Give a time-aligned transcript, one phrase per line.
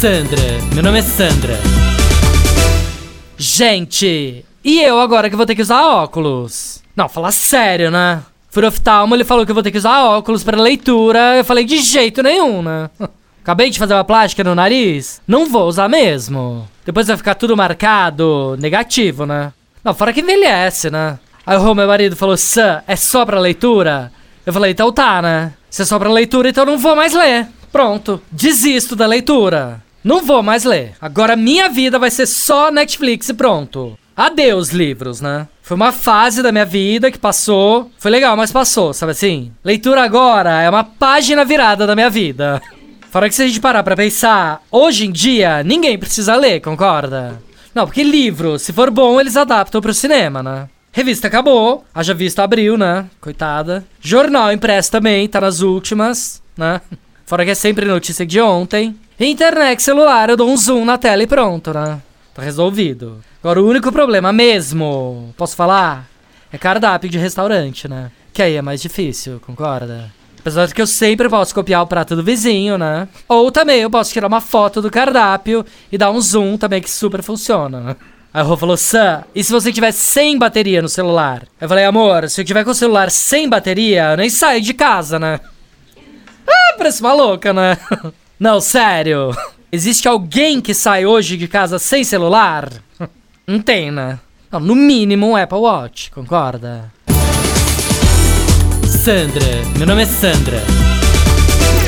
[0.00, 0.42] Sandra,
[0.74, 1.54] meu nome é Sandra.
[3.38, 6.82] Gente, e eu agora que vou ter que usar óculos?
[6.94, 8.22] Não, falar sério, né?
[8.50, 11.36] Fui oftalmo, ele falou que eu vou ter que usar óculos para leitura.
[11.36, 12.90] Eu falei, de jeito nenhum, né?
[13.42, 15.22] Acabei de fazer uma plástica no nariz.
[15.26, 16.68] Não vou usar mesmo.
[16.84, 19.50] Depois vai ficar tudo marcado, negativo, né?
[19.82, 21.18] Não, fora que envelhece, né?
[21.46, 24.12] Aí o meu marido falou, Sam, é só pra leitura?
[24.44, 25.54] Eu falei, então tá, né?
[25.70, 27.48] Se é só pra leitura, então não vou mais ler.
[27.72, 28.20] Pronto.
[28.30, 29.85] Desisto da leitura.
[30.06, 30.92] Não vou mais ler.
[31.00, 33.98] Agora minha vida vai ser só Netflix e pronto.
[34.16, 35.48] Adeus, livros, né?
[35.60, 37.90] Foi uma fase da minha vida que passou.
[37.98, 39.50] Foi legal, mas passou, sabe assim?
[39.64, 42.62] Leitura agora é uma página virada da minha vida.
[43.10, 47.42] Fora que se a gente parar pra pensar, hoje em dia, ninguém precisa ler, concorda?
[47.74, 50.68] Não, porque livro, se for bom, eles adaptam pro cinema, né?
[50.92, 53.06] Revista acabou, haja vista abriu, né?
[53.20, 53.84] Coitada.
[54.00, 56.80] Jornal impresso também, tá nas últimas, né?
[57.26, 58.94] Fora que é sempre notícia de ontem.
[59.18, 62.02] Internet celular, eu dou um zoom na tela e pronto, né?
[62.34, 63.18] Tá resolvido.
[63.42, 66.06] Agora, o único problema mesmo, posso falar?
[66.52, 68.10] É cardápio de restaurante, né?
[68.30, 70.12] Que aí é mais difícil, concorda?
[70.38, 73.08] Apesar de que eu sempre posso copiar o prato do vizinho, né?
[73.26, 76.90] Ou também eu posso tirar uma foto do cardápio e dar um zoom também que
[76.90, 77.96] super funciona.
[78.34, 81.44] Aí o Rô falou, Sam, e se você tiver sem bateria no celular?
[81.58, 84.74] Eu falei, amor, se eu tiver com o celular sem bateria, eu nem saio de
[84.74, 85.40] casa, né?
[86.46, 87.78] Ah, parece uma louca, né?
[88.38, 89.34] Não, sério.
[89.72, 92.70] Existe alguém que sai hoje de casa sem celular?
[93.46, 94.18] Não tem, né?
[94.50, 96.92] Não, no mínimo um Apple Watch, concorda?
[99.04, 99.46] Sandra,
[99.78, 100.62] meu nome é Sandra.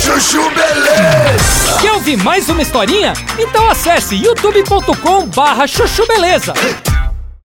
[0.01, 1.81] Chuchu Beleza!
[1.81, 3.13] Quer ouvir mais uma historinha?
[3.39, 6.55] Então acesse youtube.com barra chuchu beleza.